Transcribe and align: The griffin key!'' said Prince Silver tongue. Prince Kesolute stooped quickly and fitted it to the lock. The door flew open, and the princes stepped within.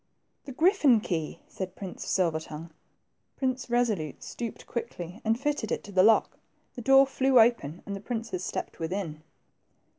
The 0.45 0.51
griffin 0.51 0.99
key!'' 0.99 1.41
said 1.47 1.75
Prince 1.75 2.07
Silver 2.07 2.39
tongue. 2.39 2.71
Prince 3.37 3.67
Kesolute 3.67 4.23
stooped 4.23 4.65
quickly 4.65 5.21
and 5.23 5.39
fitted 5.39 5.71
it 5.71 5.83
to 5.83 5.91
the 5.91 6.01
lock. 6.01 6.39
The 6.73 6.81
door 6.81 7.05
flew 7.05 7.39
open, 7.39 7.83
and 7.85 7.95
the 7.95 7.99
princes 8.01 8.43
stepped 8.43 8.79
within. 8.79 9.21